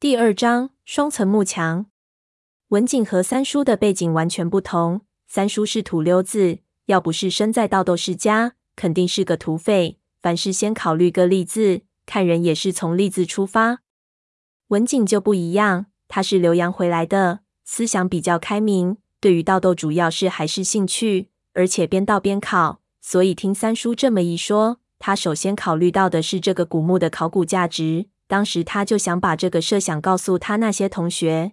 [0.00, 1.84] 第二章双层幕墙。
[2.68, 5.02] 文景和三叔的背景完全不同。
[5.28, 9.98] 三叔是土溜子，要不是生在盗斗世家，肯定是个土匪。
[10.22, 13.80] 凡事先考虑个利字，看人也是从利字出发。
[14.68, 28.06] 文景就不一样，他是留洋回来的，思想比较开明，对于盗斗主要是还是兴趣，而且边盗边考，所以听三叔这么一说，他首先考虑到的是这个古墓的考古价值。
[28.30, 31.50] 当时他就想把这个设想告诉他那些同学。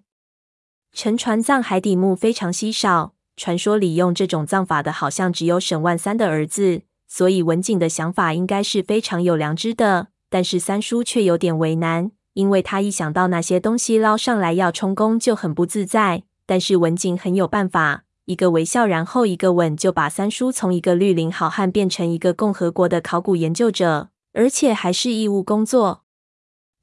[0.94, 10.10] 沉船葬海底墓非常稀少，传说里用这种葬法的，好像只有沈万三的儿子，所以文景的想法应该是非常有良知的。
[10.30, 16.26] 但是三叔却有点为难，因为他一想到那些东西捞上来要充公就很不自在。
[16.46, 26.04] 但是文景很有办法，一个微笑，然后一个吻，就把三叔从一个绿林好汉变成一个共和国的考古研究者，而且还是义务工作。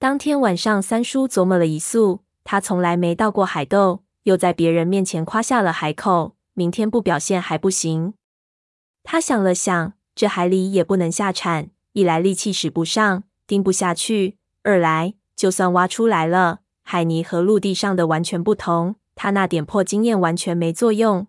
[0.04, 2.20] 当天晚上，三叔琢磨了一宿。
[2.44, 6.36] 他从来没到过海斗，又在别人面前夸下了海口。
[6.52, 8.12] 明天不表现还不行。
[9.02, 11.70] 他想了想，这海里也不能下铲。
[11.94, 21.28] 一来力气使不上，钉不下去；二来就算挖出来了，海泥和陆地上的完全不同，他那点破经验完全没作用。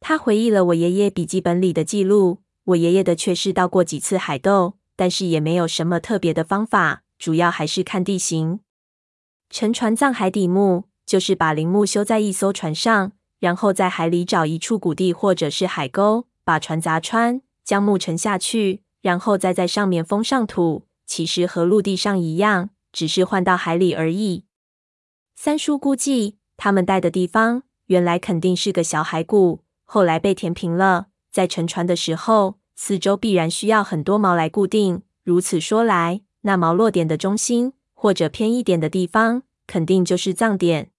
[0.00, 7.04] 他回忆了我爷爷笔记本里的记录，我爷爷的确是到过几次海斗，但是也没有什么特别的方法。
[7.18, 8.60] 主要还是看地形。
[9.48, 20.86] 沉船葬海底墓，就是把陵墓修在一艘船上，然后在海里找一处谷地或者是海沟，把船砸穿，将墓沉下去，然后再在上面封上土。
[21.06, 24.44] 其实和陆地上一样，只是换到海里而已。
[25.36, 31.06] 三叔估计，他们待的地方原来肯定是个小海谷，后来被填平了。
[31.30, 35.02] 在沉船的时候，四周必然需要很多锚来固定。
[35.22, 40.90] 如此说来，那锚落点的中心，或者偏一点的地方，肯定就是葬点。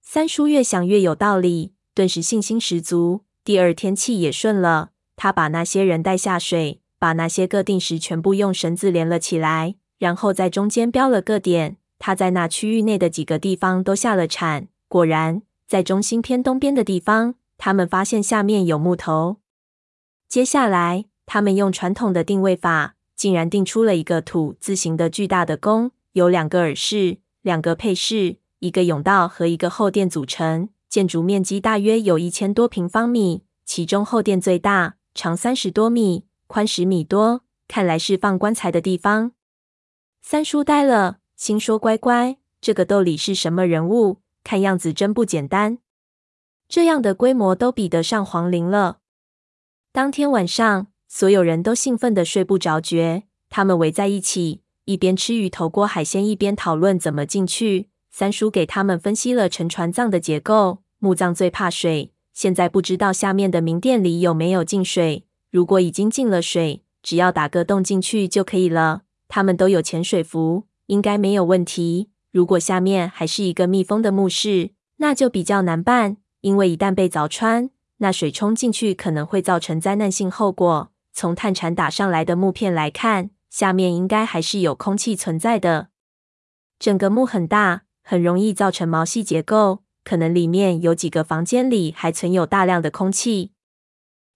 [0.00, 3.24] 三叔越想越有道理，顿时信心十足。
[3.42, 11.76] 第二天气也顺了，他把那些人带下水，把那些个定时全部用绳子连了起来，然后在中间标了个点。
[11.98, 19.38] 他在那区域内的几个地方都下了铲，果然在中心偏东边的地方，他们发现下面有木头。
[20.28, 22.94] 接下来，他们用传统的定位法。
[23.20, 30.70] 竟然定出了一个土字形的巨大的宫，由两个耳室、两个配室、一个甬道和一个后殿组成。
[30.88, 39.32] 建筑面积大约有一千多平方米，其中后殿最大，长三十多米，宽十米多，看来是放棺材的地方。
[40.22, 44.22] 三叔呆了，心说：“乖乖，这个窦里是什么人物？
[44.42, 45.76] 看样子真不简单。
[46.66, 49.00] 这样的规模都比得上皇陵了。”
[49.92, 50.86] 当天晚上。
[51.12, 57.88] 所有人都兴奋得睡不着觉，他们围在一起，一边吃鱼头锅海鲜，一边讨论怎么进去。
[58.12, 65.24] 三叔给他们分析了沉船葬的结构，墓葬最怕水，现在不知道下面的明殿里有没有进水。
[65.50, 69.02] 如果已经进了水，只要打个洞进去就可以了。
[69.26, 72.10] 他们都有潜水服，应该没有问题。
[72.30, 80.92] 如果下面还是一个密封的墓室，那就比较难办，因为一旦被凿穿，那水冲进去可能会造成灾难性后果。
[81.20, 85.88] 从探铲打上来的木片来看，下面应该还是有空气存在的。
[86.78, 93.52] 整个墓很大，很容易造成毛细结构，可能里面有几个房间里还存有大量的空气。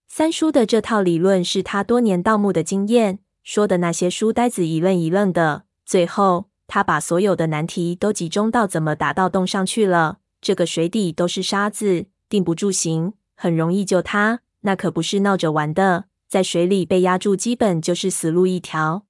[0.07, 5.63] 三叔的这套理论是他多年盗墓的经验，说的那些书呆子一愣一愣的。
[5.87, 10.19] 最后，他把所有的难题都集中到怎么打到洞上去了。
[10.39, 16.05] 这个水底都是沙子，定不住形，很容易就塌，那可不是闹着玩的。
[16.35, 19.05] 在水里被压住，基本就是死路一条。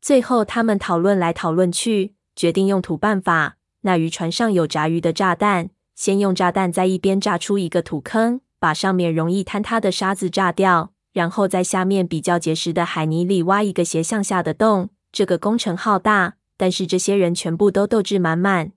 [0.00, 3.58] 最后，他们讨论来讨论去，决定用土办法。
[3.82, 14.90] 那渔船上有炸鱼的炸弹，先用炸弹在一边炸出一个土坑，把上面容易坍塌的沙子炸掉，然后在下面比较结实的海泥里挖一个斜向下的洞。
[15.12, 18.72] 这个工程浩大，但是这些人全部都斗志满满。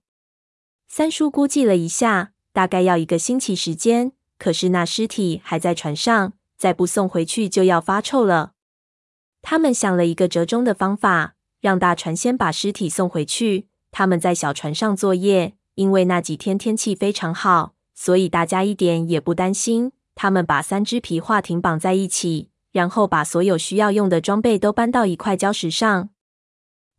[0.88, 4.12] 三叔估计了一下，大概要一个星期时间。
[4.38, 6.34] 可是那尸体还在船上。
[6.66, 8.54] 再不送回去就要发臭了。
[9.44, 15.54] 他们想了一个折中的方法，让大船先把尸体送回去，他们在小船上作业。
[15.76, 19.92] 因为那几天天气非常好，所以大家一点也不担心。
[20.16, 26.10] 他们把三只皮划艇绑在一起，然后把所有需要用的装备都搬到一块礁石上。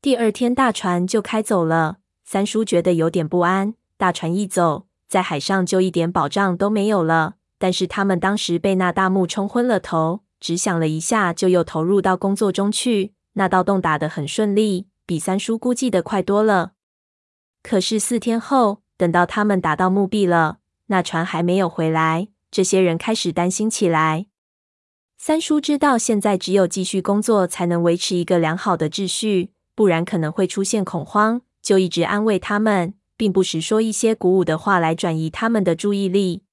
[0.00, 1.96] 第二天大船就开走了。
[2.24, 7.34] 三叔觉得有点不安，大船一走，在海上就一点保障都没有了。
[7.58, 13.14] 但是他们当时被那大幕冲昏了头，只想了一下，就又投入到工作中去。
[13.34, 16.72] 那道洞打得很顺利，比三叔估计的快多了。
[17.62, 24.26] 可是四天后，等到他们打到墓壁了，那船还没有回来，这些人开始担心起来。
[25.18, 36.44] 三叔知道，现在只有继续工作才能维持一个良好的秩序，不然可能会出现恐慌，就一直安慰他们，并不时说一些鼓舞的话来转移他们的注意力。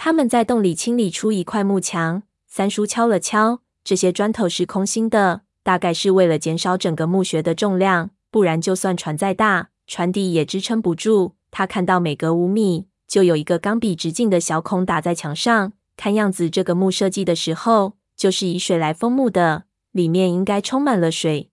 [0.00, 11.34] 他们在洞里清理出一块木墙，三叔敲了敲，这些砖头是空心的，大概是为了减少整个墓穴的重量，不然就算船再大，船底也支撑不住。
[11.50, 15.72] 他看到每隔五米就有一个钢笔直径的小孔打在墙上。
[15.96, 21.50] 看样子，这个墓设计的时候就是以水来封墓的，里面应该充满了水。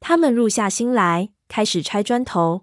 [0.00, 2.62] 他们入下心来，开始拆砖头。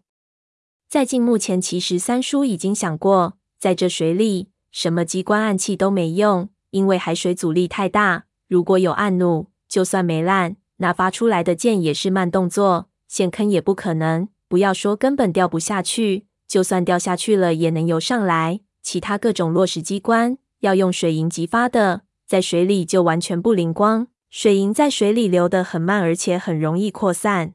[0.90, 8.26] 在进墓前，其实三叔已经想过，在这水里，什么机关暗器都没用，因为海水阻力太大。
[8.48, 14.30] 如果有暗弩，就算没烂，那发出来的箭也是慢动作，陷坑也不可能。
[14.48, 18.62] 不要说根本掉不下去，就算掉下去了，也能游上来。
[18.82, 20.38] 其他各种落石机关。
[20.62, 24.08] 要用水银激发的，在水里就完全不灵光。
[24.30, 27.54] 水银在水里流得很慢，而且很容易扩散。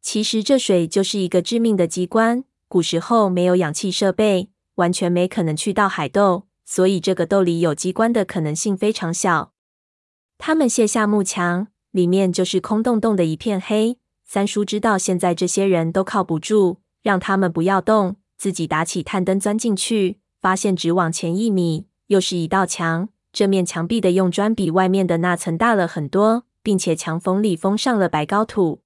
[0.00, 2.44] 其实这水就是一个致命的机关。
[2.68, 9.52] 古时候没有氧气设备，完全没可能去到海窦，所以这个窦里有机关的可能性非常小。
[10.38, 13.98] 他们卸下木墙，里面就是空洞洞的一片黑。
[14.24, 21.86] 三叔知道现在这些人都靠不住，让他们不要动，自己打起探灯钻进去，发现只往前一米。
[22.08, 28.82] 又是一道墙，这面墙壁的用砖比外面的那层大了很多，并且墙缝里封上了白膏土。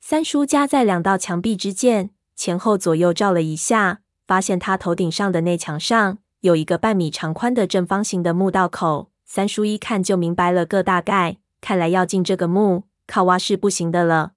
[0.00, 9.10] 三叔夹在两道墙壁之间，前后左右照了一下，发现他头顶上的内墙上有一个半米长宽的正方形的墓道口。
[9.24, 14.32] 三叔一看就明白了个大概，看来要进这个墓，靠挖是不行的了。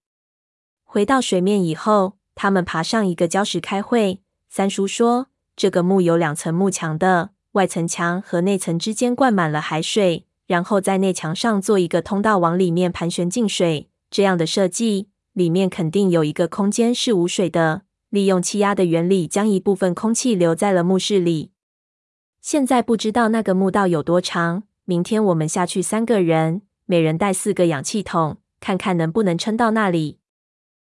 [0.83, 4.21] 回到水面以后，他们爬上一个礁石开会。
[4.49, 13.89] 三叔说：“这个墓有两层木墙的。”外层墙和内层之间灌满了海水，然后在内墙上做一个通道往里面盘旋进水。
[14.11, 21.51] 这样的设计，里面肯定有一个空间是无水的，利用气压的原理将一部分空气留在了墓室里。
[22.41, 30.19] 现在不知道那个墓道有多长，明天我们下去三个人，每人带四个氧气筒，看看能不能撑到那里。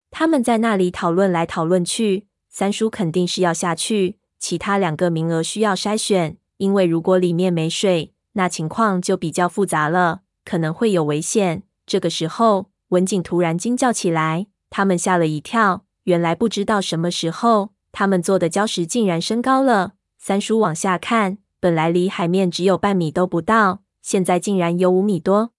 [0.09, 6.37] 他们在那里讨论来讨论去，三叔肯定是要下去，其他两个名额需要筛选。
[6.57, 11.63] 因为如果里面没水，那情况就比较复杂了，可能会有危险。
[11.87, 15.85] 这个时候，文景突然惊叫起来，他们吓了一跳。
[16.11, 19.93] 原来不知道什么时候，他们坐的礁石竟然升高了。
[20.17, 25.53] 三叔往下看，本来离海面只有半米都不到，现在竟然有五米多。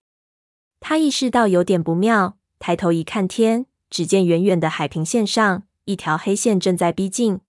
[0.79, 7.41] 他意识到有点不妙，抬头一看天，只见远远的海平线上，一条黑线正在逼近。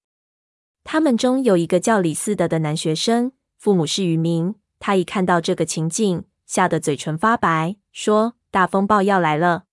[0.85, 3.33] 他们中有一个叫李四德的男学生。
[3.57, 9.63] 父母是渔民，他一看到这个情景，吓得嘴唇发白，说：“大风暴要来了。”